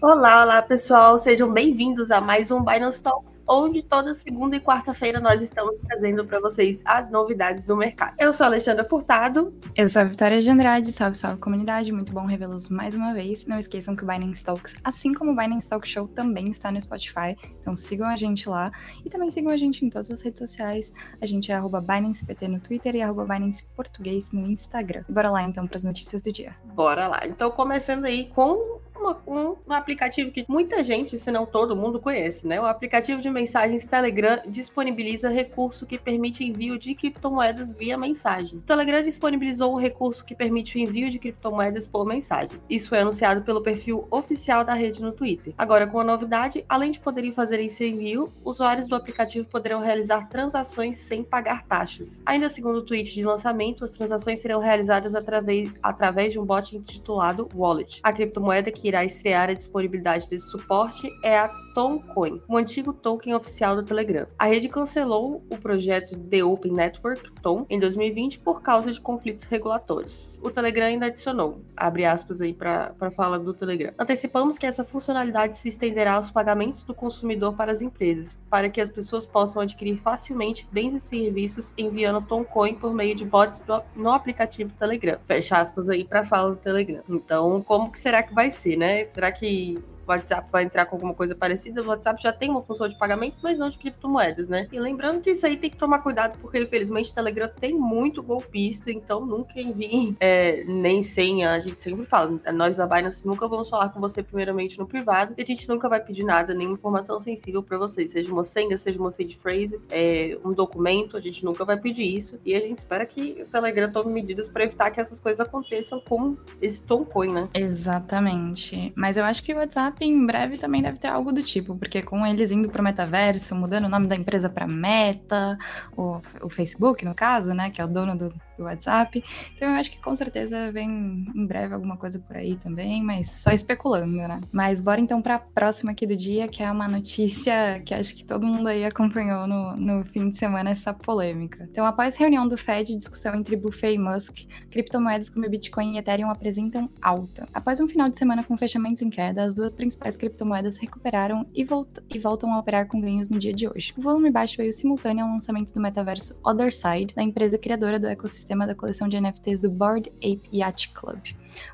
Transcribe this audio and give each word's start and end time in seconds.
Olá, 0.00 0.44
olá 0.44 0.62
pessoal, 0.62 1.18
sejam 1.18 1.52
bem-vindos 1.52 2.12
a 2.12 2.20
mais 2.20 2.52
um 2.52 2.62
Binance 2.62 3.02
Talks, 3.02 3.42
onde 3.48 3.82
toda 3.82 4.14
segunda 4.14 4.54
e 4.54 4.60
quarta-feira 4.60 5.20
nós 5.20 5.42
estamos 5.42 5.80
trazendo 5.80 6.24
para 6.24 6.38
vocês 6.38 6.80
as 6.84 7.10
novidades 7.10 7.64
do 7.64 7.76
mercado. 7.76 8.14
Eu 8.16 8.32
sou 8.32 8.44
a 8.44 8.46
Alexandra 8.46 8.84
Furtado. 8.84 9.52
Eu 9.74 9.88
sou 9.88 10.02
a 10.02 10.04
Vitória 10.04 10.40
de 10.40 10.48
Andrade, 10.48 10.92
salve, 10.92 11.16
salve 11.16 11.40
comunidade, 11.40 11.90
muito 11.90 12.12
bom 12.12 12.26
revê-los 12.26 12.68
mais 12.68 12.94
uma 12.94 13.12
vez. 13.12 13.44
Não 13.44 13.58
esqueçam 13.58 13.96
que 13.96 14.04
o 14.04 14.06
Binance 14.06 14.44
Talks, 14.44 14.76
assim 14.84 15.12
como 15.12 15.32
o 15.32 15.36
Binance 15.36 15.68
Talk 15.68 15.86
Show, 15.88 16.06
também 16.06 16.48
está 16.48 16.70
no 16.70 16.80
Spotify, 16.80 17.36
então 17.60 17.76
sigam 17.76 18.06
a 18.06 18.14
gente 18.14 18.48
lá 18.48 18.70
e 19.04 19.10
também 19.10 19.32
sigam 19.32 19.50
a 19.50 19.56
gente 19.56 19.84
em 19.84 19.90
todas 19.90 20.12
as 20.12 20.22
redes 20.22 20.38
sociais. 20.38 20.92
A 21.20 21.26
gente 21.26 21.50
é 21.50 21.56
arroba 21.56 21.80
BinancePT 21.80 22.46
no 22.46 22.60
Twitter 22.60 22.94
e 22.94 23.02
arroba 23.02 23.24
Binance 23.24 23.66
Português 23.74 24.30
no 24.30 24.46
Instagram. 24.46 25.02
Bora 25.08 25.28
lá 25.28 25.42
então 25.42 25.66
para 25.66 25.76
as 25.76 25.82
notícias 25.82 26.22
do 26.22 26.30
dia. 26.30 26.54
Bora 26.66 27.08
lá, 27.08 27.22
então 27.24 27.50
começando 27.50 28.04
aí 28.04 28.30
com 28.32 28.78
uma, 28.98 29.22
um, 29.26 29.56
um, 29.66 29.72
aplicativo 29.72 30.30
que 30.30 30.44
muita 30.48 30.82
gente, 30.82 31.18
se 31.18 31.30
não 31.30 31.46
todo 31.46 31.76
mundo, 31.76 32.00
conhece, 32.00 32.46
né? 32.46 32.60
O 32.60 32.66
aplicativo 32.66 33.20
de 33.20 33.30
mensagens 33.30 33.86
Telegram 33.86 34.40
disponibiliza 34.46 35.28
recurso 35.28 35.86
que 35.86 35.98
permite 35.98 36.44
envio 36.44 36.78
de 36.78 36.94
criptomoedas 36.94 37.72
via 37.72 37.96
mensagem. 37.96 38.58
O 38.58 38.62
Telegram 38.62 39.02
disponibilizou 39.02 39.74
um 39.74 39.78
recurso 39.78 40.24
que 40.24 40.34
permite 40.34 40.76
o 40.76 40.80
envio 40.80 41.10
de 41.10 41.18
criptomoedas 41.18 41.86
por 41.86 42.04
mensagens. 42.04 42.64
Isso 42.68 42.88
foi 42.88 42.98
anunciado 42.98 43.42
pelo 43.42 43.62
perfil 43.62 44.06
oficial 44.10 44.64
da 44.64 44.74
rede 44.74 45.00
no 45.00 45.12
Twitter. 45.12 45.54
Agora, 45.56 45.86
com 45.86 46.00
a 46.00 46.04
novidade, 46.04 46.64
além 46.68 46.90
de 46.90 47.00
poderem 47.00 47.32
fazer 47.32 47.60
esse 47.60 47.86
envio, 47.86 48.32
usuários 48.44 48.86
do 48.86 48.94
aplicativo 48.94 49.48
poderão 49.48 49.80
realizar 49.80 50.28
transações 50.28 50.98
sem 50.98 51.22
pagar 51.22 51.64
taxas. 51.66 52.22
Ainda 52.26 52.48
segundo 52.48 52.78
o 52.78 52.82
tweet 52.82 53.14
de 53.14 53.24
lançamento, 53.24 53.84
as 53.84 53.92
transações 53.92 54.40
serão 54.40 54.60
realizadas 54.60 55.14
através, 55.14 55.76
através 55.82 56.32
de 56.32 56.38
um 56.38 56.44
bot 56.44 56.76
intitulado 56.76 57.48
Wallet. 57.54 58.00
A 58.02 58.12
criptomoeda 58.12 58.70
que 58.70 58.87
irá 58.88 59.04
estrear 59.04 59.50
a 59.50 59.54
disponibilidade 59.54 60.28
desse 60.28 60.48
suporte 60.48 61.10
é 61.22 61.38
a 61.38 61.48
Toncoin, 61.78 62.42
um 62.48 62.56
antigo 62.56 62.92
token 62.92 63.34
oficial 63.34 63.76
do 63.76 63.84
Telegram. 63.84 64.26
A 64.36 64.46
rede 64.46 64.68
cancelou 64.68 65.44
o 65.48 65.56
projeto 65.56 66.18
The 66.18 66.42
Open 66.42 66.72
Network, 66.72 67.30
TON, 67.40 67.64
em 67.70 67.78
2020 67.78 68.40
por 68.40 68.62
causa 68.62 68.92
de 68.92 69.00
conflitos 69.00 69.44
regulatórios. 69.44 70.26
O 70.42 70.50
Telegram 70.50 70.86
ainda 70.86 71.06
adicionou, 71.06 71.60
abre 71.76 72.04
aspas 72.04 72.40
aí 72.40 72.52
para 72.52 72.92
a 73.00 73.10
fala 73.12 73.38
do 73.38 73.54
Telegram. 73.54 73.92
Antecipamos 73.96 74.58
que 74.58 74.66
essa 74.66 74.84
funcionalidade 74.84 75.56
se 75.56 75.68
estenderá 75.68 76.14
aos 76.14 76.32
pagamentos 76.32 76.82
do 76.82 76.92
consumidor 76.92 77.54
para 77.54 77.70
as 77.70 77.80
empresas, 77.80 78.40
para 78.50 78.68
que 78.68 78.80
as 78.80 78.90
pessoas 78.90 79.24
possam 79.24 79.62
adquirir 79.62 79.98
facilmente 79.98 80.66
bens 80.72 80.94
e 80.94 81.00
serviços 81.00 81.72
enviando 81.78 82.26
Toncoin 82.26 82.74
por 82.74 82.92
meio 82.92 83.14
de 83.14 83.24
bots 83.24 83.60
do, 83.60 83.80
no 83.94 84.10
aplicativo 84.10 84.72
Telegram. 84.76 85.20
Fecha 85.24 85.60
aspas 85.60 85.88
aí 85.88 86.02
para 86.02 86.22
a 86.22 86.24
fala 86.24 86.50
do 86.50 86.56
Telegram. 86.56 87.04
Então, 87.08 87.62
como 87.62 87.92
que 87.92 88.00
será 88.00 88.20
que 88.20 88.34
vai 88.34 88.50
ser, 88.50 88.76
né? 88.76 89.04
Será 89.04 89.30
que 89.30 89.78
WhatsApp 90.10 90.50
vai 90.50 90.64
entrar 90.64 90.86
com 90.86 90.96
alguma 90.96 91.14
coisa 91.14 91.34
parecida. 91.34 91.82
O 91.82 91.86
WhatsApp 91.86 92.22
já 92.22 92.32
tem 92.32 92.50
uma 92.50 92.62
função 92.62 92.88
de 92.88 92.96
pagamento, 92.98 93.36
mas 93.42 93.58
não 93.58 93.68
de 93.68 93.78
criptomoedas, 93.78 94.48
né? 94.48 94.68
E 94.72 94.78
lembrando 94.78 95.20
que 95.20 95.30
isso 95.30 95.46
aí 95.46 95.56
tem 95.56 95.70
que 95.70 95.76
tomar 95.76 96.00
cuidado, 96.00 96.38
porque 96.40 96.58
infelizmente 96.58 97.10
o 97.10 97.14
Telegram 97.14 97.48
tem 97.48 97.74
muito 97.74 98.22
golpista, 98.22 98.90
então 98.90 99.24
nunca 99.24 99.60
envie 99.60 100.16
é, 100.20 100.64
nem 100.64 101.02
senha. 101.02 101.52
A 101.52 101.60
gente 101.60 101.82
sempre 101.82 102.04
fala, 102.04 102.40
nós 102.52 102.76
da 102.76 102.86
Binance 102.86 103.26
nunca 103.26 103.46
vamos 103.48 103.68
falar 103.68 103.88
com 103.90 104.00
você 104.00 104.22
primeiramente 104.22 104.78
no 104.78 104.86
privado, 104.86 105.34
e 105.36 105.42
a 105.42 105.44
gente 105.44 105.68
nunca 105.68 105.88
vai 105.88 106.00
pedir 106.00 106.24
nada, 106.24 106.54
nenhuma 106.54 106.76
informação 106.76 107.20
sensível 107.20 107.62
para 107.62 107.78
você, 107.78 108.08
seja 108.08 108.32
uma 108.32 108.44
senha, 108.44 108.76
seja 108.76 108.98
uma 108.98 109.10
seed 109.10 109.36
phrase, 109.36 109.80
é, 109.90 110.38
um 110.44 110.52
documento, 110.52 111.16
a 111.16 111.20
gente 111.20 111.44
nunca 111.44 111.64
vai 111.64 111.76
pedir 111.76 112.04
isso. 112.04 112.38
E 112.44 112.54
a 112.54 112.60
gente 112.60 112.78
espera 112.78 113.04
que 113.06 113.42
o 113.42 113.46
Telegram 113.46 113.90
tome 113.90 114.12
medidas 114.12 114.48
para 114.48 114.64
evitar 114.64 114.90
que 114.90 115.00
essas 115.00 115.20
coisas 115.20 115.40
aconteçam 115.40 116.00
com 116.00 116.36
esse 116.60 116.82
Toncoin, 116.82 117.32
né? 117.32 117.48
Exatamente. 117.54 118.92
Mas 118.96 119.16
eu 119.16 119.24
acho 119.24 119.42
que 119.42 119.52
o 119.52 119.56
WhatsApp 119.56 119.97
em 120.04 120.26
breve 120.26 120.58
também 120.58 120.82
deve 120.82 120.98
ter 120.98 121.08
algo 121.08 121.32
do 121.32 121.42
tipo, 121.42 121.76
porque 121.76 122.02
com 122.02 122.26
eles 122.26 122.50
indo 122.50 122.68
pro 122.68 122.82
metaverso, 122.82 123.54
mudando 123.54 123.86
o 123.86 123.88
nome 123.88 124.06
da 124.06 124.16
empresa 124.16 124.48
para 124.48 124.66
Meta, 124.66 125.58
o, 125.96 126.20
o 126.42 126.50
Facebook, 126.50 127.04
no 127.04 127.14
caso, 127.14 127.54
né, 127.54 127.70
que 127.70 127.80
é 127.80 127.84
o 127.84 127.88
dono 127.88 128.16
do, 128.16 128.34
do 128.58 128.64
WhatsApp. 128.64 129.24
Então 129.56 129.70
eu 129.70 129.76
acho 129.76 129.90
que 129.90 130.00
com 130.00 130.14
certeza 130.14 130.70
vem 130.72 130.88
em 131.34 131.46
breve 131.46 131.72
alguma 131.74 131.96
coisa 131.96 132.18
por 132.18 132.36
aí 132.36 132.56
também, 132.56 133.02
mas 133.02 133.30
só 133.30 133.50
especulando, 133.52 134.16
né? 134.16 134.40
Mas 134.52 134.80
bora 134.80 135.00
então 135.00 135.22
para 135.22 135.36
a 135.36 135.38
próxima 135.38 135.92
aqui 135.92 136.06
do 136.06 136.16
dia, 136.16 136.48
que 136.48 136.62
é 136.62 136.70
uma 136.70 136.88
notícia 136.88 137.80
que 137.84 137.94
acho 137.94 138.14
que 138.14 138.24
todo 138.24 138.46
mundo 138.46 138.68
aí 138.68 138.84
acompanhou 138.84 139.46
no, 139.46 139.76
no 139.76 140.04
fim 140.06 140.28
de 140.28 140.36
semana 140.36 140.70
essa 140.70 140.92
polêmica. 140.92 141.68
Então, 141.70 141.86
após 141.86 142.16
reunião 142.16 142.46
do 142.46 142.56
Fed, 142.56 142.96
discussão 142.96 143.34
entre 143.34 143.56
Buffet 143.56 143.94
e 143.94 143.98
Musk, 143.98 144.40
criptomoedas 144.70 145.28
como 145.28 145.48
Bitcoin 145.48 145.94
e 145.94 145.98
Ethereum 145.98 146.30
apresentam 146.30 146.90
alta. 147.00 147.48
Após 147.52 147.80
um 147.80 147.88
final 147.88 148.08
de 148.08 148.18
semana 148.18 148.42
com 148.42 148.56
fechamentos 148.56 149.02
em 149.02 149.10
queda, 149.10 149.44
as 149.44 149.54
duas 149.54 149.72
principais 149.72 150.16
criptomoedas 150.16 150.78
recuperaram 150.78 151.46
e, 151.54 151.64
volta, 151.64 152.02
e 152.12 152.18
voltam 152.18 152.52
a 152.52 152.58
operar 152.58 152.86
com 152.86 153.00
ganhos 153.00 153.28
no 153.28 153.38
dia 153.38 153.52
de 153.52 153.68
hoje. 153.68 153.94
O 153.96 154.02
volume 154.02 154.30
baixo 154.30 154.56
veio 154.56 154.72
simultâneo 154.72 155.24
ao 155.24 155.30
lançamento 155.30 155.72
do 155.72 155.80
metaverso 155.80 156.38
Other 156.44 156.72
Side, 156.72 157.14
da 157.14 157.22
empresa 157.22 157.58
criadora 157.58 157.98
do 157.98 158.06
ecossistema 158.06 158.47
sistema 158.48 158.66
da 158.66 158.74
coleção 158.74 159.06
de 159.08 159.20
NFTs 159.20 159.60
do 159.60 159.68
Bored 159.68 160.10
Ape 160.16 160.48
Yacht 160.50 160.94
Club. 160.94 161.18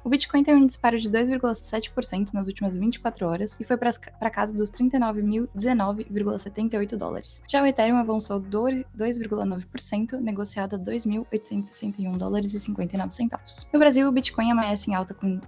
O 0.03 0.09
Bitcoin 0.09 0.43
teve 0.43 0.59
um 0.59 0.67
disparo 0.67 0.99
de 0.99 1.09
2,7% 1.09 2.35
nas 2.35 2.49
últimas 2.49 2.77
24 2.77 3.29
horas 3.29 3.57
e 3.61 3.65
foi 3.65 3.77
para 3.77 3.93
casa 4.29 4.57
dos 4.57 4.73
39.019,78 4.73 6.97
dólares. 6.97 7.45
Já 7.49 7.63
o 7.63 7.67
Ethereum 7.67 7.97
avançou 7.97 8.41
2,9%, 8.41 10.19
negociado 10.19 10.75
a 10.75 10.79
2.861 10.79 12.17
dólares 12.17 12.55
e 12.55 12.61
59 12.61 13.15
centavos. 13.15 13.71
No 13.73 13.79
Brasil, 13.79 14.09
o 14.09 14.13
Bitcoin 14.13 14.51
amanhece 14.51 14.91
em 14.91 14.95
alta 14.95 15.15
com 15.15 15.41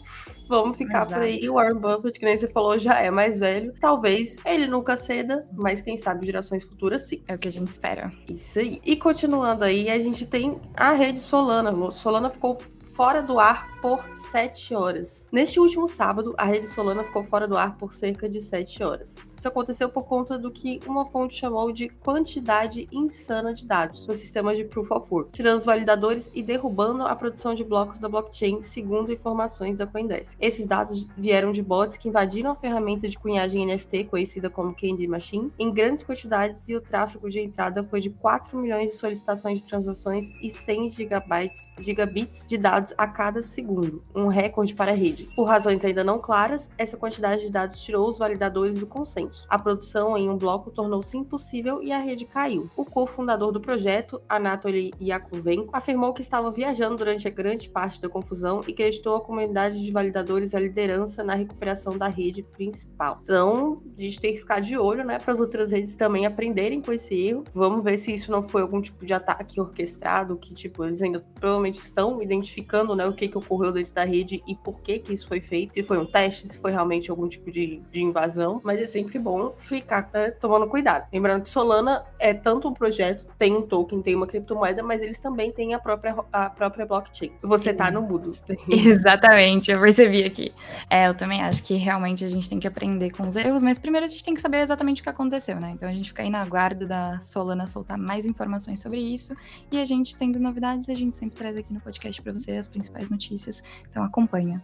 vamos 0.48 0.78
ficar 0.78 1.04
Exato. 1.04 1.14
por 1.14 1.24
aí. 1.24 1.50
O 1.50 1.54
Warren 1.56 1.80
Buffett, 1.80 2.20
que 2.20 2.26
nem 2.26 2.38
você 2.38 2.48
falou, 2.48 2.78
já 2.78 3.00
é 3.00 3.10
mais 3.10 3.40
velho. 3.40 3.74
Talvez 3.80 4.38
ele 4.46 4.68
nunca 4.68 4.96
ceda, 4.96 5.48
mas 5.54 5.82
quem 5.82 5.98
sabe 5.98 6.26
gerações 6.26 6.64
futuras 6.64 7.08
sim. 7.08 7.24
É 7.28 7.36
o 7.36 7.38
que 7.38 7.48
a 7.48 7.52
gente 7.52 7.70
espera. 7.70 8.12
Isso 8.30 8.60
aí. 8.60 8.80
E 8.86 8.96
continuando 8.96 9.64
aí, 9.64 9.90
a 9.90 10.00
gente 10.00 10.26
tem 10.26 10.60
a 10.76 10.92
rede 10.92 11.20
Solana. 11.20 11.92
Solana 11.92 12.30
ficou 12.30 12.58
fora 12.96 13.22
do 13.22 13.40
ar 13.40 13.75
por 13.86 14.10
7 14.10 14.74
horas. 14.74 15.28
Neste 15.32 15.60
último 15.60 15.88
sábado, 15.88 16.34
a 16.40 16.46
rede 16.46 16.68
Solana 16.68 17.04
ficou 17.04 17.24
fora 17.24 17.48
do 17.48 17.56
ar 17.56 17.78
por 17.78 17.94
cerca 17.94 18.28
de 18.28 18.42
7 18.42 18.84
horas. 18.84 19.18
Isso 19.38 19.48
aconteceu 19.48 19.88
por 19.88 20.08
conta 20.08 20.40
do 20.40 20.50
que 20.50 20.80
uma 20.88 21.06
fonte 21.06 21.36
chamou 21.36 21.72
de 21.72 21.90
quantidade 21.90 22.88
insana 22.92 23.54
de 23.54 23.64
dados 23.64 24.08
no 24.08 24.16
sistema 24.16 24.56
de 24.56 24.64
Proof 24.64 24.90
of 24.90 25.06
Work, 25.12 25.32
tirando 25.34 25.60
os 25.60 25.66
validadores 25.66 26.32
e 26.34 26.42
derrubando 26.42 27.04
a 27.04 27.16
produção 27.16 27.54
de 27.54 27.64
blocos 27.64 28.00
da 28.00 28.10
blockchain, 28.10 28.60
segundo 28.60 29.14
informações 29.14 29.78
da 29.78 29.86
Coindesk. 29.86 30.36
Esses 30.42 30.66
dados 30.66 31.08
vieram 31.16 31.52
de 31.52 31.62
bots 31.62 31.96
que 31.96 32.10
invadiram 32.10 32.50
a 32.50 32.56
ferramenta 32.56 33.08
de 33.08 33.20
cunhagem 33.20 33.68
NFT, 33.68 34.06
conhecida 34.06 34.50
como 34.50 34.74
Candy 34.74 35.08
Machine, 35.08 35.54
em 35.60 35.72
grandes 35.72 36.04
quantidades 36.04 36.68
e 36.70 36.76
o 36.76 36.82
tráfego 36.82 37.30
de 37.30 37.40
entrada 37.40 37.84
foi 37.84 38.02
de 38.02 38.10
4 38.10 38.58
milhões 38.58 38.94
de 38.94 38.98
solicitações 38.98 39.60
de 39.60 39.68
transações 39.68 40.32
e 40.42 40.50
100 40.50 40.90
gigabytes, 40.90 41.72
gigabits 41.78 42.48
de 42.48 42.58
dados 42.58 42.92
a 42.98 43.08
cada 43.08 43.44
segundo, 43.44 43.75
um 44.14 44.28
recorde 44.28 44.76
para 44.76 44.92
a 44.92 44.96
rede. 44.96 45.30
Por 45.36 45.46
razões 45.46 45.84
ainda 45.84 46.04
não 46.04 46.20
claras, 46.20 46.70
essa 46.78 46.98
quantidade 46.98 47.44
de 47.44 47.50
dados 47.50 47.80
tirou 47.82 48.10
os 48.10 48.18
validadores 48.18 48.78
do 48.78 48.88
consenso. 48.88 49.46
A 49.50 49.58
produção 49.58 50.18
em 50.18 50.30
um 50.30 50.38
bloco 50.38 50.72
tornou-se 50.72 51.18
impossível 51.18 51.82
e 51.82 51.92
a 51.92 52.00
rede 52.00 52.26
caiu. 52.26 52.70
O 52.76 52.86
cofundador 52.86 53.52
do 53.52 53.62
projeto, 53.62 54.22
Anatoly 54.28 54.94
Yakovenko, 55.02 55.70
afirmou 55.74 56.14
que 56.14 56.22
estava 56.22 56.52
viajando 56.52 56.98
durante 56.98 57.28
a 57.28 57.32
grande 57.32 57.70
parte 57.70 58.02
da 58.02 58.10
confusão 58.10 58.62
e 58.68 58.74
creditou 58.74 59.16
a 59.16 59.22
comunidade 59.22 59.84
de 59.84 59.92
validadores 59.92 60.54
a 60.54 60.60
liderança 60.60 61.24
na 61.24 61.36
recuperação 61.36 61.98
da 61.98 62.08
rede 62.08 62.44
principal. 62.44 63.20
Então, 63.24 63.82
a 63.98 64.02
gente 64.02 64.20
tem 64.20 64.34
que 64.34 64.40
ficar 64.40 64.60
de 64.60 64.78
olho, 64.78 65.04
né, 65.04 65.20
para 65.20 65.34
as 65.34 65.40
outras 65.40 65.72
redes 65.72 65.96
também 65.96 66.26
aprenderem 66.26 66.82
com 66.82 66.92
esse 66.92 67.16
erro. 67.16 67.44
Vamos 67.54 67.84
ver 67.84 67.98
se 67.98 68.14
isso 68.14 68.32
não 68.32 68.48
foi 68.48 68.62
algum 68.62 68.82
tipo 68.82 69.06
de 69.06 69.14
ataque 69.14 69.60
orquestrado, 69.60 70.38
que 70.38 70.54
tipo 70.54 70.84
eles 70.84 71.02
ainda 71.02 71.26
provavelmente 71.40 71.80
estão 71.80 72.22
identificando, 72.22 72.96
né, 72.96 73.06
o 73.06 73.14
que 73.14 73.28
que 73.28 73.38
ocorreu 73.38 73.65
dentro 73.72 73.94
da 73.94 74.04
rede 74.04 74.44
e 74.48 74.56
por 74.56 74.80
que 74.82 75.00
que 75.00 75.14
isso 75.14 75.28
foi 75.28 75.40
feito. 75.40 75.74
Se 75.74 75.84
foi 75.84 75.98
um 75.98 76.06
teste, 76.06 76.48
se 76.48 76.60
foi 76.60 76.72
realmente 76.72 77.10
algum 77.10 77.28
tipo 77.28 77.52
de, 77.52 77.82
de 77.92 78.02
invasão. 78.02 78.62
Mas 78.64 78.82
é 78.82 78.86
sempre 78.86 79.20
bom 79.20 79.54
ficar 79.58 80.10
né, 80.14 80.32
tomando 80.32 80.68
cuidado. 80.68 81.08
Lembrando 81.12 81.44
que 81.44 81.50
Solana 81.50 82.04
é 82.20 82.34
tanto 82.34 82.68
um 82.68 82.74
projeto, 82.74 83.28
tem 83.38 83.56
um 83.56 83.62
token, 83.62 84.02
tem 84.02 84.16
uma 84.16 84.28
criptomoeda, 84.28 84.84
mas 84.84 85.02
eles 85.02 85.20
também 85.20 85.52
têm 85.52 85.74
a 85.74 85.80
própria, 85.80 86.16
a 86.32 86.50
própria 86.50 86.86
blockchain. 86.86 87.32
Você 87.42 87.74
tá 87.74 87.92
no 87.92 88.02
mudo. 88.02 88.34
Exatamente, 88.70 89.72
eu 89.72 89.80
percebi 89.80 90.24
aqui. 90.24 90.54
É, 90.90 91.08
eu 91.08 91.16
também 91.16 91.42
acho 91.42 91.64
que 91.64 91.76
realmente 91.76 92.24
a 92.24 92.28
gente 92.28 92.50
tem 92.50 92.60
que 92.60 92.68
aprender 92.68 93.12
com 93.12 93.26
os 93.26 93.36
erros, 93.36 93.64
mas 93.64 93.78
primeiro 93.78 94.06
a 94.06 94.10
gente 94.10 94.24
tem 94.24 94.34
que 94.34 94.42
saber 94.42 94.62
exatamente 94.62 95.02
o 95.02 95.04
que 95.04 95.10
aconteceu, 95.10 95.60
né? 95.60 95.72
Então 95.72 95.88
a 95.88 95.94
gente 95.94 96.10
fica 96.10 96.24
aí 96.24 96.30
na 96.30 96.44
guarda 96.46 96.86
da 96.86 97.20
Solana 97.22 97.68
soltar 97.68 97.98
mais 97.98 98.26
informações 98.26 98.80
sobre 98.80 99.00
isso. 99.00 99.34
E 99.72 99.80
a 99.80 99.86
gente, 99.86 100.18
tendo 100.18 100.40
novidades, 100.40 100.90
a 100.90 100.96
gente 100.96 101.16
sempre 101.16 101.38
traz 101.38 101.58
aqui 101.58 101.74
no 101.74 101.80
podcast 101.80 102.22
para 102.22 102.34
você 102.34 102.54
as 102.54 102.68
principais 102.68 103.10
notícias. 103.10 103.45
Então 103.90 104.04
acompanha. 104.04 104.62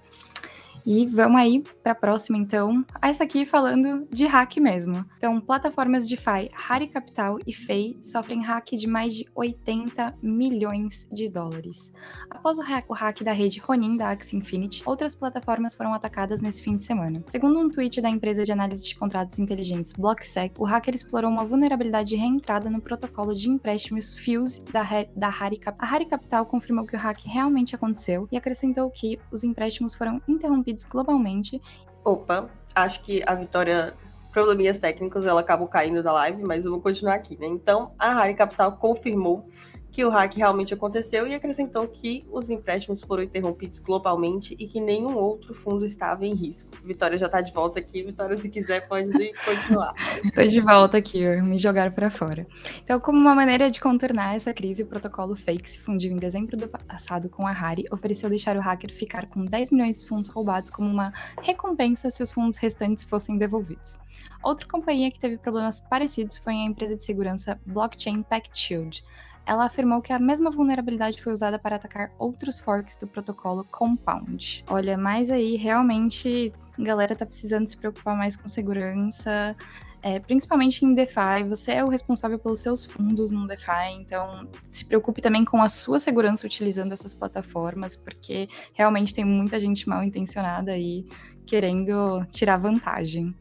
E 0.85 1.05
vamos 1.05 1.39
aí 1.39 1.63
para 1.83 1.91
a 1.91 1.95
próxima, 1.95 2.37
então. 2.37 2.85
Essa 3.01 3.23
aqui 3.23 3.45
falando 3.45 4.07
de 4.11 4.25
hack 4.25 4.57
mesmo. 4.57 5.05
Então, 5.17 5.39
plataformas 5.39 6.07
DeFi, 6.07 6.49
Harry 6.53 6.87
Capital 6.87 7.37
e 7.45 7.53
Fei 7.53 7.97
sofrem 8.01 8.41
hack 8.41 8.71
de 8.71 8.87
mais 8.87 9.13
de 9.13 9.25
80 9.35 10.15
milhões 10.21 11.07
de 11.11 11.29
dólares. 11.29 11.93
Após 12.29 12.57
o 12.57 12.61
hack, 12.61 12.89
o 12.89 12.93
hack 12.93 13.21
da 13.23 13.31
rede 13.31 13.59
Ronin 13.59 13.97
da 13.97 14.09
Axie 14.09 14.37
Infinity, 14.37 14.81
outras 14.85 15.13
plataformas 15.13 15.75
foram 15.75 15.93
atacadas 15.93 16.41
nesse 16.41 16.63
fim 16.63 16.77
de 16.77 16.83
semana. 16.83 17.23
Segundo 17.27 17.59
um 17.59 17.69
tweet 17.69 18.01
da 18.01 18.09
empresa 18.09 18.43
de 18.43 18.51
análise 18.51 18.87
de 18.87 18.95
contratos 18.95 19.37
inteligentes 19.39 19.93
BlockSec, 19.93 20.59
o 20.59 20.63
hacker 20.63 20.95
explorou 20.95 21.29
uma 21.29 21.45
vulnerabilidade 21.45 22.09
de 22.09 22.15
reentrada 22.15 22.69
no 22.69 22.81
protocolo 22.81 23.35
de 23.35 23.49
empréstimos 23.49 24.17
Fuse 24.17 24.63
da, 24.71 24.83
da 25.15 25.29
Harry 25.29 25.57
Capital. 25.57 25.87
A 25.87 25.91
Harry 25.91 26.05
Capital 26.05 26.45
confirmou 26.45 26.85
que 26.85 26.95
o 26.95 26.99
hack 26.99 27.19
realmente 27.25 27.75
aconteceu 27.75 28.27
e 28.31 28.37
acrescentou 28.37 28.89
que 28.89 29.19
os 29.31 29.43
empréstimos 29.43 29.93
foram 29.93 30.21
interrompidos 30.27 30.70
globalmente. 30.89 31.61
Opa, 32.03 32.49
acho 32.75 33.03
que 33.03 33.21
a 33.25 33.35
Vitória 33.35 33.93
probleminhas 34.31 34.79
técnicos, 34.79 35.25
ela 35.25 35.41
acabou 35.41 35.67
caindo 35.67 36.01
da 36.01 36.11
live, 36.13 36.41
mas 36.43 36.65
eu 36.65 36.71
vou 36.71 36.79
continuar 36.79 37.15
aqui, 37.15 37.37
né? 37.37 37.45
Então, 37.47 37.93
a 37.99 38.13
Rari 38.13 38.33
Capital 38.33 38.71
confirmou 38.77 39.45
que 39.91 40.05
o 40.05 40.09
hack 40.09 40.35
realmente 40.35 40.73
aconteceu 40.73 41.27
e 41.27 41.35
acrescentou 41.35 41.87
que 41.87 42.25
os 42.31 42.49
empréstimos 42.49 43.01
foram 43.01 43.23
interrompidos 43.23 43.79
globalmente 43.79 44.55
e 44.57 44.65
que 44.65 44.79
nenhum 44.79 45.15
outro 45.15 45.53
fundo 45.53 45.85
estava 45.85 46.25
em 46.25 46.33
risco. 46.33 46.69
Vitória 46.83 47.17
já 47.17 47.25
está 47.25 47.41
de 47.41 47.51
volta 47.51 47.79
aqui. 47.79 48.01
Vitória, 48.01 48.37
se 48.37 48.49
quiser, 48.49 48.87
pode 48.87 49.11
continuar. 49.43 49.93
Estou 50.23 50.47
de 50.47 50.59
volta 50.61 50.97
aqui, 50.97 51.25
me 51.41 51.57
jogaram 51.57 51.91
para 51.91 52.09
fora. 52.09 52.47
Então, 52.81 52.99
como 52.99 53.19
uma 53.19 53.35
maneira 53.35 53.69
de 53.69 53.81
contornar 53.81 54.35
essa 54.35 54.53
crise, 54.53 54.83
o 54.83 54.87
protocolo 54.87 55.35
Fake 55.35 55.69
se 55.69 55.79
fundiu 55.79 56.11
em 56.11 56.17
dezembro 56.17 56.55
do 56.55 56.67
passado 56.67 57.29
com 57.29 57.45
a 57.45 57.51
Harry, 57.51 57.85
ofereceu 57.91 58.29
deixar 58.29 58.55
o 58.55 58.61
hacker 58.61 58.93
ficar 58.93 59.27
com 59.27 59.43
10 59.43 59.71
milhões 59.71 60.01
de 60.01 60.07
fundos 60.07 60.29
roubados 60.29 60.71
como 60.71 60.89
uma 60.89 61.13
recompensa 61.41 62.09
se 62.09 62.23
os 62.23 62.31
fundos 62.31 62.57
restantes 62.57 63.03
fossem 63.03 63.37
devolvidos. 63.37 63.99
Outra 64.41 64.65
companhia 64.67 65.11
que 65.11 65.19
teve 65.19 65.37
problemas 65.37 65.81
parecidos 65.81 66.37
foi 66.37 66.53
a 66.53 66.65
empresa 66.65 66.95
de 66.95 67.03
segurança 67.03 67.59
Blockchain 67.65 68.23
Pact 68.23 68.57
Shield 68.57 69.03
ela 69.45 69.65
afirmou 69.65 70.01
que 70.01 70.13
a 70.13 70.19
mesma 70.19 70.51
vulnerabilidade 70.51 71.21
foi 71.21 71.33
usada 71.33 71.57
para 71.57 71.75
atacar 71.75 72.11
outros 72.17 72.59
forks 72.59 72.95
do 72.97 73.07
protocolo 73.07 73.65
Compound. 73.71 74.63
Olha, 74.69 74.97
mas 74.97 75.31
aí 75.31 75.55
realmente 75.55 76.53
a 76.77 76.81
galera 76.81 77.15
tá 77.15 77.25
precisando 77.25 77.67
se 77.67 77.77
preocupar 77.77 78.15
mais 78.15 78.35
com 78.35 78.47
segurança. 78.47 79.55
É, 80.03 80.19
principalmente 80.19 80.83
em 80.83 80.95
DeFi, 80.95 81.43
você 81.47 81.73
é 81.73 81.83
o 81.83 81.87
responsável 81.87 82.39
pelos 82.39 82.59
seus 82.59 82.85
fundos 82.85 83.31
no 83.31 83.47
DeFi, 83.47 83.93
então 83.99 84.47
se 84.67 84.83
preocupe 84.83 85.21
também 85.21 85.45
com 85.45 85.61
a 85.61 85.69
sua 85.69 85.99
segurança 85.99 86.47
utilizando 86.47 86.91
essas 86.91 87.13
plataformas, 87.13 87.95
porque 87.95 88.49
realmente 88.73 89.13
tem 89.13 89.23
muita 89.23 89.59
gente 89.59 89.87
mal 89.87 90.03
intencionada 90.03 90.71
aí 90.71 91.05
querendo 91.45 92.25
tirar 92.31 92.57
vantagem. 92.57 93.35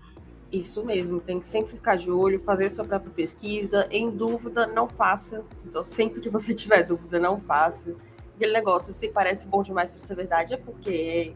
Isso 0.52 0.84
mesmo, 0.84 1.20
tem 1.20 1.38
que 1.38 1.46
sempre 1.46 1.72
ficar 1.72 1.96
de 1.96 2.10
olho, 2.10 2.40
fazer 2.40 2.70
sua 2.70 2.84
própria 2.84 3.12
pesquisa. 3.12 3.86
Em 3.90 4.10
dúvida, 4.10 4.66
não 4.66 4.88
faça. 4.88 5.44
Então, 5.64 5.84
sempre 5.84 6.20
que 6.20 6.28
você 6.28 6.52
tiver 6.54 6.82
dúvida, 6.82 7.20
não 7.20 7.40
faça. 7.40 7.94
Aquele 8.34 8.52
negócio, 8.52 8.92
se 8.92 9.08
parece 9.08 9.46
bom 9.46 9.62
demais 9.62 9.90
para 9.90 10.00
ser 10.00 10.16
verdade, 10.16 10.54
é 10.54 10.56
porque 10.56 11.34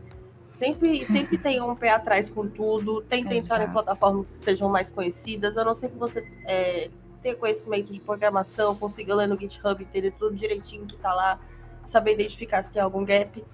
sempre, 0.50 1.05
sempre 1.06 1.38
tem 1.38 1.61
um 1.61 1.76
pé 1.76 1.90
atrás 1.90 2.28
com 2.28 2.49
tudo. 2.49 3.02
Tenta 3.02 3.34
entrar 3.34 3.62
em 3.62 3.70
plataformas 3.70 4.31
que 4.31 4.38
sejam 4.38 4.69
mais 4.69 4.90
conhecidas. 4.90 5.56
A 5.56 5.64
não 5.64 5.75
ser 5.75 5.90
que 5.90 5.99
você 5.99 6.26
é, 6.46 6.90
tenha 7.22 7.37
conhecimento 7.37 7.93
de 7.93 8.00
programação, 8.00 8.75
consiga 8.75 9.14
ler 9.14 9.28
no 9.28 9.38
GitHub, 9.38 9.82
entender 9.82 10.10
tudo 10.12 10.34
direitinho 10.34 10.87
que 10.87 10.94
está 10.94 11.14
lá, 11.14 11.38
saber 11.87 12.12
identificar 12.12 12.62
se 12.62 12.72
tem 12.72 12.82
algum 12.82 13.05
gap. 13.05 13.44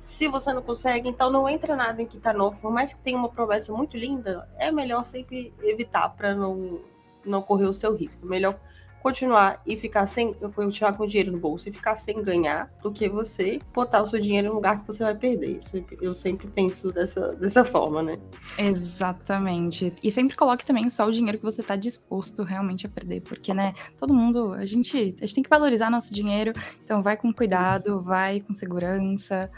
Se 0.00 0.26
você 0.28 0.52
não 0.52 0.62
consegue, 0.62 1.08
então 1.10 1.30
não 1.30 1.46
entra 1.46 1.76
nada 1.76 2.00
em 2.00 2.06
que 2.06 2.18
tá 2.18 2.32
novo. 2.32 2.58
Por 2.58 2.72
mais 2.72 2.94
que 2.94 3.02
tenha 3.02 3.18
uma 3.18 3.28
promessa 3.28 3.70
muito 3.72 3.98
linda, 3.98 4.48
é 4.56 4.72
melhor 4.72 5.04
sempre 5.04 5.52
evitar 5.62 6.08
para 6.08 6.34
não, 6.34 6.80
não 7.24 7.42
correr 7.42 7.66
o 7.66 7.74
seu 7.74 7.94
risco. 7.94 8.26
Melhor 8.26 8.58
continuar 9.02 9.62
e 9.66 9.76
ficar 9.76 10.06
sem 10.06 10.34
continuar 10.34 10.92
com 10.92 11.06
dinheiro 11.06 11.32
no 11.32 11.38
bolso 11.38 11.68
e 11.68 11.72
ficar 11.72 11.96
sem 11.96 12.22
ganhar 12.22 12.70
do 12.82 12.92
que 12.92 13.08
você 13.08 13.58
botar 13.72 14.02
o 14.02 14.06
seu 14.06 14.20
dinheiro 14.20 14.48
em 14.48 14.50
um 14.50 14.54
lugar 14.54 14.80
que 14.80 14.86
você 14.86 15.02
vai 15.02 15.14
perder. 15.14 15.60
Eu 16.00 16.14
sempre 16.14 16.46
penso 16.48 16.92
dessa, 16.92 17.32
dessa 17.34 17.64
forma, 17.64 18.02
né? 18.02 18.18
Exatamente. 18.58 19.92
E 20.02 20.10
sempre 20.10 20.36
coloque 20.36 20.64
também 20.64 20.88
só 20.88 21.06
o 21.06 21.12
dinheiro 21.12 21.38
que 21.38 21.44
você 21.44 21.60
está 21.60 21.76
disposto 21.76 22.42
realmente 22.42 22.86
a 22.86 22.88
perder, 22.88 23.22
porque, 23.22 23.54
né, 23.54 23.74
todo 23.96 24.14
mundo, 24.14 24.52
a 24.52 24.64
gente, 24.64 24.96
a 24.96 25.26
gente 25.26 25.34
tem 25.34 25.42
que 25.42 25.50
valorizar 25.50 25.90
nosso 25.90 26.12
dinheiro, 26.12 26.52
então 26.84 27.02
vai 27.02 27.16
com 27.16 27.32
cuidado, 27.32 28.02
vai 28.02 28.40
com 28.40 28.52
segurança. 28.52 29.50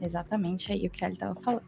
Exatamente 0.00 0.72
aí 0.72 0.86
o 0.86 0.90
que 0.90 1.04
ele 1.04 1.14
estava 1.14 1.34
falando. 1.40 1.62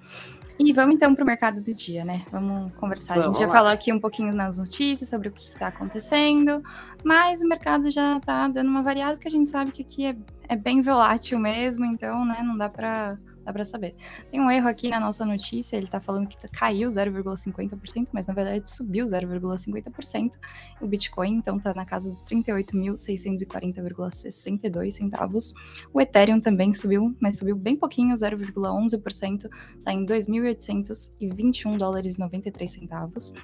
E 0.58 0.72
vamos 0.72 0.94
então 0.94 1.14
para 1.14 1.24
o 1.24 1.26
mercado 1.26 1.60
do 1.60 1.74
dia, 1.74 2.04
né? 2.04 2.24
Vamos 2.30 2.72
conversar. 2.74 3.14
Vamos 3.14 3.26
a 3.26 3.32
gente 3.32 3.40
já 3.40 3.46
lá. 3.46 3.52
falou 3.52 3.70
aqui 3.70 3.92
um 3.92 3.98
pouquinho 3.98 4.32
nas 4.32 4.58
notícias 4.58 5.08
sobre 5.08 5.28
o 5.28 5.32
que 5.32 5.50
está 5.50 5.68
acontecendo, 5.68 6.62
mas 7.04 7.42
o 7.42 7.48
mercado 7.48 7.90
já 7.90 8.16
está 8.16 8.48
dando 8.48 8.68
uma 8.68 8.82
variada, 8.82 9.14
porque 9.14 9.28
a 9.28 9.30
gente 9.30 9.50
sabe 9.50 9.72
que 9.72 9.82
aqui 9.82 10.06
é, 10.06 10.16
é 10.48 10.56
bem 10.56 10.82
volátil 10.82 11.38
mesmo, 11.38 11.84
então, 11.84 12.24
né, 12.24 12.42
não 12.42 12.56
dá 12.56 12.68
para 12.68 13.18
dá 13.44 13.52
para 13.52 13.64
saber. 13.64 13.94
Tem 14.30 14.40
um 14.40 14.48
erro 14.50 14.68
aqui 14.68 14.88
na 14.88 15.00
nossa 15.00 15.24
notícia, 15.24 15.76
ele 15.76 15.86
tá 15.86 16.00
falando 16.00 16.26
que 16.28 16.36
caiu 16.48 16.88
0,50%, 16.88 18.08
mas 18.12 18.26
na 18.26 18.34
verdade 18.34 18.68
subiu 18.68 19.06
0,50%. 19.06 20.32
O 20.80 20.86
Bitcoin, 20.86 21.36
então, 21.36 21.58
tá 21.58 21.72
na 21.74 21.84
casa 21.84 22.08
dos 22.08 22.22
38.640,62 22.24 24.92
centavos. 24.92 25.52
O 25.92 26.00
Ethereum 26.00 26.40
também 26.40 26.72
subiu, 26.72 27.14
mas 27.20 27.38
subiu 27.38 27.56
bem 27.56 27.76
pouquinho, 27.76 28.14
0,11%, 28.14 29.50
tá 29.84 29.92
em 29.92 30.06
2.821 30.06 31.76
dólares 31.76 32.14
e 32.16 32.18
93 32.18 32.70
centavos. 32.70 33.34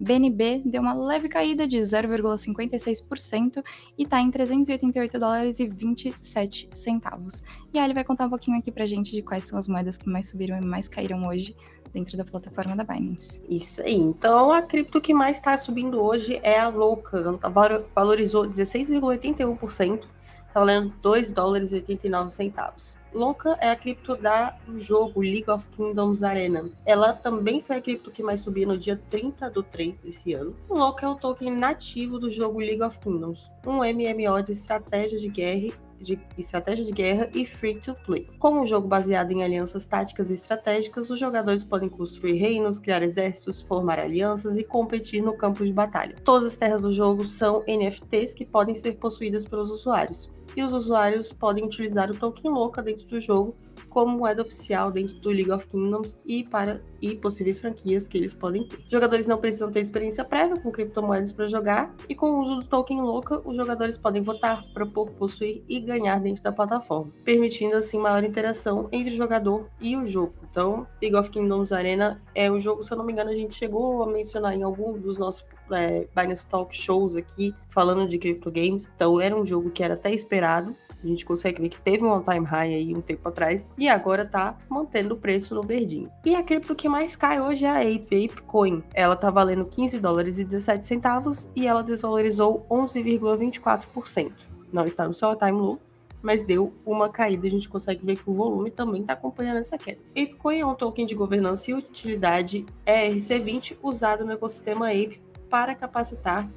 BNB 0.00 0.62
deu 0.64 0.80
uma 0.82 0.94
leve 0.94 1.28
caída 1.28 1.66
de 1.66 1.78
0,56% 1.78 3.62
e 3.96 4.06
tá 4.06 4.20
em 4.20 4.30
388 4.30 5.18
dólares 5.18 5.58
e 5.60 5.66
27 5.66 6.68
centavos. 6.72 7.42
E 7.72 7.78
aí 7.78 7.84
ele 7.84 7.94
vai 7.94 8.04
contar 8.04 8.26
um 8.26 8.30
pouquinho 8.30 8.58
aqui 8.58 8.72
pra 8.72 8.86
gente 8.86 9.12
de 9.12 9.22
quais 9.22 9.44
são 9.44 9.58
as 9.58 9.68
moedas 9.68 9.96
que 9.96 10.08
mais 10.08 10.28
subiram 10.28 10.56
e 10.56 10.64
mais 10.64 10.88
caíram 10.88 11.26
hoje 11.26 11.54
dentro 11.92 12.16
da 12.16 12.24
plataforma 12.24 12.74
da 12.74 12.84
Binance. 12.84 13.42
Isso 13.48 13.82
aí. 13.82 13.94
Então, 13.94 14.52
a 14.52 14.62
cripto 14.62 15.00
que 15.00 15.12
mais 15.12 15.36
está 15.36 15.56
subindo 15.56 16.00
hoje 16.00 16.40
é 16.42 16.58
a 16.58 16.68
Louca. 16.68 17.18
Ela 17.18 17.38
tá 17.38 17.48
valorizou 17.94 18.44
16,81%, 18.44 20.04
está 20.46 20.60
valendo 20.60 20.92
2 21.02 21.32
dólares 21.32 21.72
e 21.72 21.76
89 21.76 22.30
centavos. 22.30 22.96
Louca 23.12 23.56
é 23.60 23.70
a 23.70 23.76
cripto 23.76 24.16
da 24.16 24.54
jogo 24.78 25.20
League 25.20 25.50
of 25.50 25.66
Kingdoms 25.68 26.22
Arena. 26.22 26.70
Ela 26.84 27.14
também 27.14 27.62
foi 27.62 27.76
a 27.76 27.80
cripto 27.80 28.10
que 28.10 28.22
mais 28.22 28.40
subiu 28.40 28.68
no 28.68 28.76
dia 28.76 29.00
30 29.08 29.48
do 29.50 29.62
3 29.62 30.02
desse 30.02 30.34
ano. 30.34 30.54
Louca 30.68 31.06
é 31.06 31.08
o 31.08 31.14
token 31.14 31.56
nativo 31.56 32.18
do 32.18 32.30
jogo 32.30 32.58
League 32.58 32.82
of 32.82 32.98
Kingdoms, 32.98 33.50
um 33.66 33.78
MMO 33.78 34.42
de 34.42 34.52
estratégia 34.52 35.18
de 35.18 35.28
guerra 35.28 35.72
de 36.00 36.18
estratégia 36.36 36.84
de 36.84 36.92
guerra 36.92 37.28
e 37.34 37.44
free 37.44 37.80
to 37.80 37.94
play. 38.06 38.28
Como 38.38 38.60
um 38.60 38.66
jogo 38.66 38.86
baseado 38.88 39.30
em 39.30 39.42
alianças 39.42 39.86
táticas 39.86 40.30
e 40.30 40.34
estratégicas, 40.34 41.10
os 41.10 41.18
jogadores 41.18 41.64
podem 41.64 41.88
construir 41.88 42.38
reinos, 42.38 42.78
criar 42.78 43.02
exércitos, 43.02 43.62
formar 43.62 43.98
alianças 43.98 44.56
e 44.56 44.64
competir 44.64 45.22
no 45.22 45.36
campo 45.36 45.64
de 45.64 45.72
batalha. 45.72 46.16
Todas 46.24 46.48
as 46.48 46.56
terras 46.56 46.82
do 46.82 46.92
jogo 46.92 47.24
são 47.24 47.64
NFTs 47.66 48.34
que 48.34 48.44
podem 48.44 48.74
ser 48.74 48.92
possuídas 48.92 49.44
pelos 49.44 49.70
usuários 49.70 50.30
e 50.56 50.62
os 50.62 50.72
usuários 50.72 51.32
podem 51.32 51.64
utilizar 51.64 52.10
o 52.10 52.14
token 52.16 52.50
Louca 52.50 52.82
dentro 52.82 53.06
do 53.06 53.20
jogo 53.20 53.54
como 53.98 54.16
moeda 54.16 54.42
oficial 54.42 54.92
dentro 54.92 55.16
do 55.16 55.28
League 55.28 55.50
of 55.50 55.66
Kingdoms 55.66 56.20
e 56.24 56.44
para 56.44 56.80
e 57.02 57.16
possíveis 57.16 57.58
franquias 57.58 58.06
que 58.06 58.16
eles 58.16 58.32
podem 58.32 58.64
ter. 58.68 58.78
Jogadores 58.88 59.26
não 59.26 59.38
precisam 59.38 59.72
ter 59.72 59.80
experiência 59.80 60.24
prévia 60.24 60.56
com 60.56 60.70
criptomoedas 60.70 61.32
para 61.32 61.46
jogar 61.46 61.92
e 62.08 62.14
com 62.14 62.30
o 62.30 62.42
uso 62.42 62.54
do 62.60 62.66
token 62.66 63.00
Louca, 63.00 63.42
os 63.44 63.56
jogadores 63.56 63.98
podem 63.98 64.22
votar, 64.22 64.64
propor, 64.72 65.10
possuir 65.10 65.64
e 65.68 65.80
ganhar 65.80 66.20
dentro 66.20 66.44
da 66.44 66.52
plataforma, 66.52 67.12
permitindo 67.24 67.74
assim 67.74 67.98
maior 67.98 68.22
interação 68.22 68.88
entre 68.92 69.14
o 69.14 69.16
jogador 69.16 69.68
e 69.80 69.96
o 69.96 70.06
jogo. 70.06 70.34
Então, 70.48 70.86
League 71.02 71.16
of 71.16 71.30
Kingdoms 71.30 71.72
Arena 71.72 72.22
é 72.36 72.48
um 72.48 72.60
jogo, 72.60 72.84
se 72.84 72.92
eu 72.92 72.98
não 72.98 73.04
me 73.04 73.12
engano, 73.12 73.30
a 73.30 73.34
gente 73.34 73.54
chegou 73.54 74.04
a 74.04 74.12
mencionar 74.12 74.54
em 74.54 74.62
algum 74.62 74.96
dos 74.96 75.18
nossos 75.18 75.44
é, 75.72 76.06
Binance 76.14 76.46
Talk 76.46 76.74
shows 76.74 77.16
aqui, 77.16 77.52
falando 77.68 78.08
de 78.08 78.16
crypto 78.16 78.50
games. 78.50 78.90
Então, 78.94 79.20
era 79.20 79.36
um 79.36 79.44
jogo 79.44 79.70
que 79.70 79.82
era 79.82 79.94
até 79.94 80.12
esperado. 80.12 80.74
A 81.02 81.06
gente 81.06 81.24
consegue 81.24 81.62
ver 81.62 81.68
que 81.68 81.80
teve 81.80 82.04
um 82.04 82.10
all-time 82.10 82.44
high 82.44 82.74
aí 82.74 82.94
um 82.94 83.00
tempo 83.00 83.28
atrás 83.28 83.68
e 83.78 83.88
agora 83.88 84.24
tá 84.24 84.56
mantendo 84.68 85.14
o 85.14 85.18
preço 85.18 85.54
no 85.54 85.62
verdinho. 85.62 86.10
E 86.24 86.34
a 86.34 86.42
cripto 86.42 86.74
que 86.74 86.88
mais 86.88 87.14
cai 87.14 87.40
hoje 87.40 87.64
é 87.64 87.68
a 87.68 87.80
Ape, 87.80 88.24
Ape 88.24 88.42
Coin. 88.42 88.82
Ela 88.92 89.14
tá 89.16 89.30
valendo 89.30 89.64
15 89.64 89.98
dólares 90.00 90.38
e 90.38 90.44
17 90.44 90.86
centavos 90.86 91.48
e 91.54 91.66
ela 91.66 91.82
desvalorizou 91.82 92.66
11,24%. 92.70 94.32
Não 94.72 94.84
está 94.84 95.06
no 95.06 95.14
seu 95.14 95.28
all-time 95.28 95.58
low, 95.58 95.78
mas 96.20 96.44
deu 96.44 96.72
uma 96.84 97.08
caída. 97.08 97.46
A 97.46 97.50
gente 97.50 97.68
consegue 97.68 98.04
ver 98.04 98.16
que 98.16 98.28
o 98.28 98.34
volume 98.34 98.70
também 98.70 99.00
está 99.00 99.12
acompanhando 99.12 99.58
essa 99.58 99.78
queda. 99.78 100.00
ApeCoin 100.10 100.60
é 100.60 100.66
um 100.66 100.74
token 100.74 101.06
de 101.06 101.14
governança 101.14 101.70
e 101.70 101.74
utilidade 101.74 102.66
ERC20 102.86 103.76
usado 103.82 104.24
no 104.24 104.32
ecossistema 104.32 104.88
Ape 104.88 105.20
para 105.48 105.74
capacitar 105.74 106.48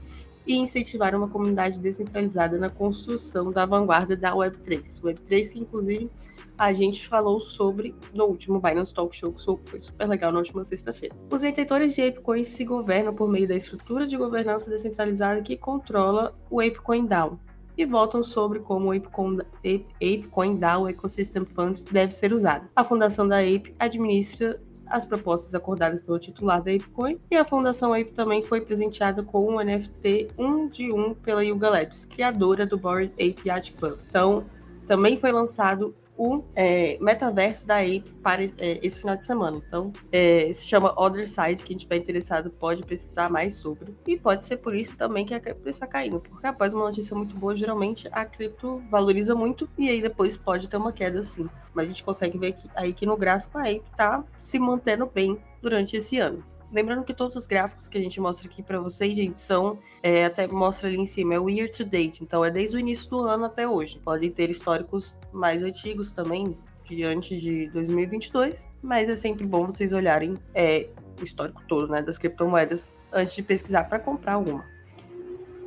e 0.46 0.56
incentivar 0.56 1.16
uma 1.16 1.28
comunidade 1.28 1.80
descentralizada 1.80 2.58
na 2.58 2.70
construção 2.70 3.52
da 3.52 3.66
vanguarda 3.66 4.16
da 4.16 4.34
Web3. 4.34 5.02
Web3 5.02 5.52
que, 5.52 5.60
inclusive, 5.60 6.10
a 6.58 6.74
gente 6.74 7.08
falou 7.08 7.40
sobre 7.40 7.96
no 8.14 8.26
último 8.26 8.60
Binance 8.60 8.94
Talk 8.94 9.16
Show, 9.16 9.34
que 9.34 9.70
foi 9.70 9.80
super 9.80 10.08
legal 10.08 10.32
na 10.32 10.40
última 10.40 10.64
sexta-feira. 10.64 11.16
Os 11.32 11.42
detentores 11.42 11.96
de 11.96 12.02
ApeCoin 12.02 12.44
se 12.44 12.64
governam 12.64 13.14
por 13.14 13.30
meio 13.30 13.48
da 13.48 13.56
estrutura 13.56 14.08
de 14.08 14.18
governança 14.18 14.70
descentralizada 14.70 15.42
que 15.42 15.58
controla 15.58 16.36
o 16.50 16.60
ApeCoin 16.60 17.06
DAO, 17.06 17.40
e 17.78 17.86
votam 17.86 18.24
sobre 18.24 18.60
como 18.60 18.88
o 18.88 18.92
ApeCoin, 18.92 19.40
ApeCoin 19.60 20.58
DAO 20.58 20.90
Ecosystem 20.90 21.46
Fund 21.46 21.84
deve 21.92 22.14
ser 22.14 22.34
usado. 22.34 22.68
A 22.76 22.84
fundação 22.84 23.28
da 23.28 23.40
Ape 23.40 23.74
administra 23.80 24.62
as 24.92 25.06
propostas 25.06 25.56
acordadas 25.56 26.02
pelo 26.02 26.20
titular 26.20 26.62
da 26.62 26.72
ApeCoin 26.72 27.20
e 27.32 27.36
a 27.36 27.46
Fundação 27.46 27.94
Ape 27.94 28.12
também 28.12 28.44
foi 28.44 28.62
presenteada 28.62 29.24
com 29.24 29.48
um 29.48 29.64
NFT 29.64 30.30
1 30.38 30.68
de 30.68 30.92
1 30.92 31.14
pela 31.16 31.44
Yuga 31.44 31.70
Labs, 31.70 32.06
criadora 32.06 32.66
do 32.66 32.78
Bored 32.78 33.12
Ape 33.14 33.42
Yacht 33.48 33.74
Club. 33.74 33.98
Então, 34.10 34.46
também 34.86 35.18
foi 35.18 35.32
lançado 35.32 35.96
o 36.22 36.44
é, 36.56 37.00
metaverso 37.01 37.66
da 37.66 37.80
Ape 37.80 38.13
para 38.22 38.44
é, 38.44 38.51
esse 38.84 39.00
final 39.00 39.18
de 39.18 39.25
semana. 39.25 39.60
Então, 39.68 39.92
é, 40.12 40.54
se 40.54 40.68
chama 40.68 40.94
Other 40.96 41.28
Side, 41.28 41.63
quem 41.63 41.75
estiver 41.75 41.96
interessado 41.96 42.51
pode 42.51 42.84
pesquisar 42.84 43.28
mais 43.28 43.56
sobre. 43.56 43.96
E 44.06 44.20
pode 44.20 44.46
ser 44.46 44.58
por 44.58 44.75
isso 44.75 44.96
também 44.96 45.25
que 45.25 45.34
a 45.34 45.40
cripto 45.40 45.68
está 45.68 45.88
caindo, 45.88 46.20
porque 46.20 46.46
após 46.46 46.75
uma 46.75 46.84
notícia 46.84 47.16
muito 47.16 47.36
boa, 47.36 47.56
geralmente 47.56 48.08
a 48.12 48.24
cripto 48.24 48.84
valoriza 48.92 49.34
muito 49.34 49.68
e 49.75 49.90
aí 49.90 50.00
depois 50.00 50.38
pode 50.38 50.70
ter 50.70 50.78
uma 50.78 50.94
queda 50.94 51.24
sim. 51.24 51.50
Mas 51.74 51.88
a 51.88 51.90
gente 51.90 52.04
consegue 52.04 52.38
ver 52.38 52.56
aí 52.75 52.94
que 52.94 53.06
no 53.08 53.18
gráfico 53.18 53.58
a 53.58 53.63
Ape 53.63 53.84
está 53.92 54.24
se 54.38 54.60
mantendo 54.60 55.08
bem 55.08 55.42
durante 55.60 55.98
esse 55.98 56.20
ano. 56.20 56.44
Lembrando 56.72 57.04
que 57.04 57.13
todos 57.13 57.36
os 57.36 57.46
gráficos 57.46 57.90
que 57.90 57.98
a 57.98 58.01
gente 58.01 58.20
mostra 58.22 58.48
aqui 58.48 58.63
para 58.63 58.80
vocês, 58.80 59.13
gente, 59.13 59.40
são 59.40 59.78
é, 60.01 60.25
até 60.25 60.48
mostra 60.48 60.88
ali 60.88 60.98
em 60.98 61.06
cima, 61.06 61.34
é 61.34 61.40
o 61.40 61.50
year 61.50 61.70
to 61.70 61.84
date, 61.84 62.24
então 62.24 62.46
é 62.46 62.50
desde 62.50 62.78
o 62.78 62.80
início 62.80 63.10
do 63.10 63.20
ano 63.20 63.46
até 63.46 63.68
hoje. 63.68 64.00
Podem 64.00 64.32
ter 64.32 64.50
históricos 64.50 65.18
mais 65.34 65.63
antigos 65.63 66.13
também, 66.13 66.58
de 66.86 67.04
antes 67.04 67.42
de 67.42 67.70
2022, 67.70 68.68
mas 68.82 69.10
é 69.10 69.16
sempre 69.16 69.46
bom 69.46 69.66
vocês 69.66 69.94
olharem 69.94 70.38
é, 70.54 70.88
o 71.20 71.24
histórico 71.24 71.62
todo, 71.68 71.88
né, 71.88 72.01
das 72.01 72.18
criptomoedas 72.18 72.94
antes 73.12 73.36
de 73.36 73.44
pesquisar 73.44 73.86
para 73.86 74.00
comprar 74.00 74.38
uma. 74.38 74.66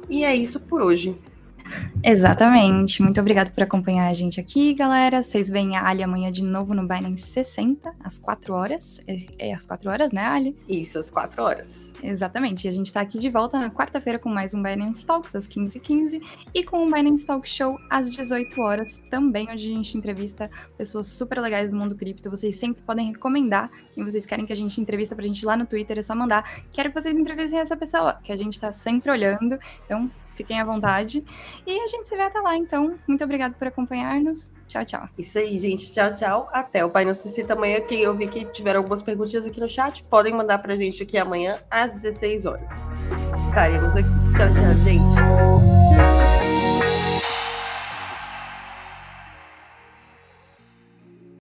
E 0.08 0.25
é 0.25 0.34
isso 0.34 0.61
por 0.61 0.82
hoje. 0.82 1.18
Exatamente. 2.02 3.02
Muito 3.02 3.21
obrigada 3.21 3.50
por 3.50 3.62
acompanhar 3.62 4.09
a 4.09 4.12
gente 4.12 4.40
aqui, 4.40 4.75
galera. 4.75 5.23
Vocês 5.23 5.49
veem 5.49 5.76
a 5.76 5.87
Ali 5.87 6.02
amanhã 6.02 6.30
de 6.30 6.42
novo 6.42 6.75
no 6.75 6.87
Binance 6.87 7.23
60, 7.23 7.94
às 8.00 8.18
4 8.18 8.52
horas. 8.52 9.00
É, 9.06 9.49
é 9.50 9.54
às 9.54 9.66
4 9.66 9.90
horas, 9.90 10.12
né, 10.12 10.23
Ali? 10.23 10.56
Isso, 10.68 10.99
às 10.99 11.09
4 11.09 11.42
horas. 11.42 11.92
Exatamente. 12.02 12.66
E 12.66 12.68
a 12.68 12.73
gente 12.73 12.92
tá 12.92 13.00
aqui 13.00 13.18
de 13.18 13.30
volta 13.30 13.59
na 13.59 13.71
quarta-feira 13.71 14.18
com 14.18 14.28
mais 14.28 14.52
um 14.54 14.62
Binance 14.62 15.06
Talks, 15.06 15.35
às 15.35 15.49
15h15, 15.49 16.21
e 16.52 16.62
com 16.62 16.85
o 16.85 16.87
Binance 16.87 17.26
Talk 17.26 17.49
Show 17.49 17.78
às 17.88 18.11
18 18.11 18.61
horas 18.61 19.02
também, 19.11 19.44
onde 19.50 19.71
a 19.71 19.75
gente 19.75 19.97
entrevista 19.97 20.50
pessoas 20.76 21.06
super 21.06 21.40
legais 21.40 21.71
do 21.71 21.78
mundo 21.78 21.94
cripto. 21.94 22.28
Vocês 22.28 22.56
sempre 22.56 22.83
podem 22.83 23.12
recomendar 23.12 23.71
quem 23.94 24.04
vocês 24.04 24.26
querem 24.26 24.44
que 24.44 24.52
a 24.52 24.56
gente 24.56 24.80
entrevista 24.80 25.14
pra 25.14 25.25
gente 25.25 25.44
lá 25.47 25.56
no 25.56 25.66
Twitter, 25.66 25.99
é 25.99 26.02
só 26.02 26.14
mandar. 26.14 26.62
Quero 26.73 26.92
que 26.92 27.00
vocês 27.00 27.16
entrevistem 27.16 27.61
essa 27.61 27.76
pessoa, 27.76 28.18
que 28.23 28.33
a 28.33 28.37
gente 28.37 28.61
tá 28.61 28.73
sempre 28.73 29.11
olhando. 29.11 29.59
Então, 29.85 30.11
Fiquem 30.34 30.60
à 30.60 30.64
vontade. 30.64 31.24
E 31.66 31.80
a 31.80 31.86
gente 31.86 32.08
se 32.08 32.16
vê 32.16 32.22
até 32.22 32.40
lá, 32.40 32.56
então. 32.56 32.94
Muito 33.06 33.22
obrigada 33.24 33.54
por 33.54 33.66
acompanhar-nos. 33.66 34.50
Tchau, 34.66 34.84
tchau. 34.84 35.08
Isso 35.16 35.38
aí, 35.38 35.58
gente. 35.58 35.92
Tchau, 35.92 36.14
tchau. 36.14 36.48
Até 36.52 36.84
o 36.84 36.90
Pai 36.90 37.04
Não 37.04 37.14
Se 37.14 37.28
Cita 37.28 37.54
amanhã. 37.54 37.80
Quem 37.80 38.00
eu 38.00 38.14
vi 38.14 38.26
que 38.26 38.44
tiveram 38.46 38.80
algumas 38.80 39.02
perguntinhas 39.02 39.46
aqui 39.46 39.60
no 39.60 39.68
chat, 39.68 40.02
podem 40.04 40.32
mandar 40.32 40.58
pra 40.58 40.76
gente 40.76 41.02
aqui 41.02 41.16
amanhã 41.18 41.58
às 41.70 41.92
16 41.92 42.46
horas. 42.46 42.80
Estaremos 43.42 43.96
aqui. 43.96 44.08
Tchau, 44.36 44.48
tchau, 44.48 44.74
gente. 44.82 46.13